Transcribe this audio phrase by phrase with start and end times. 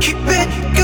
[0.00, 0.77] Keep it.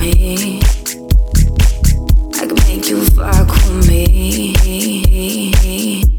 [0.00, 0.60] I
[2.46, 4.54] can make you fuck with me.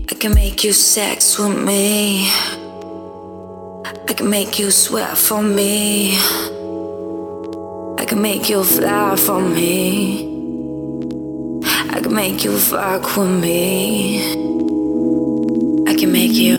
[0.09, 2.27] I can make you sex with me.
[4.07, 6.15] I can make you sweat for me.
[7.97, 10.25] I can make you fly for me.
[11.89, 14.19] I can make you fuck with me.
[15.88, 16.57] I can make you.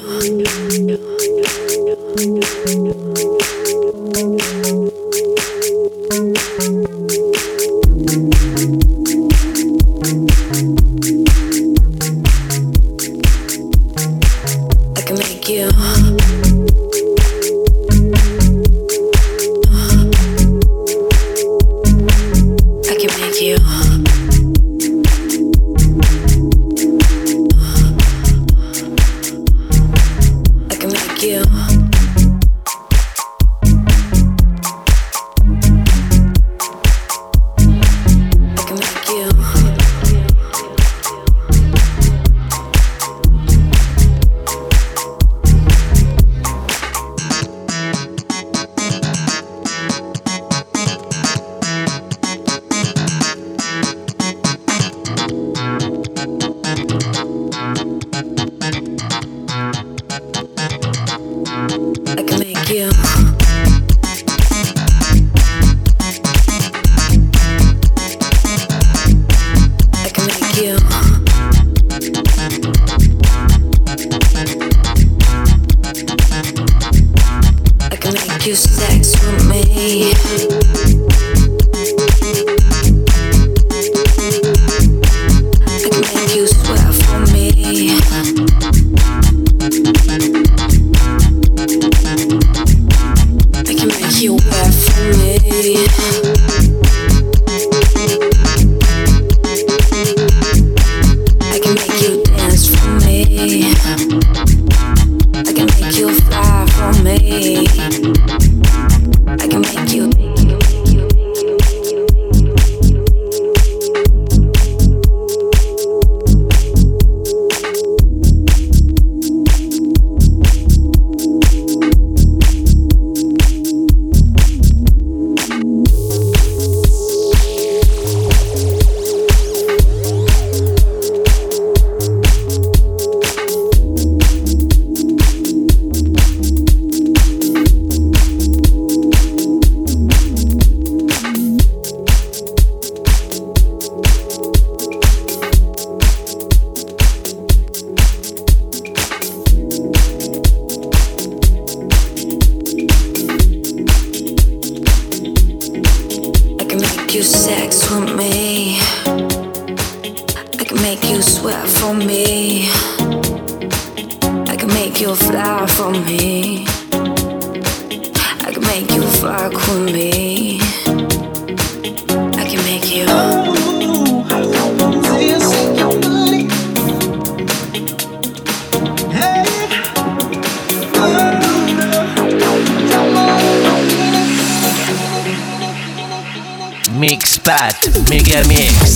[188.05, 188.96] Miguel Mix.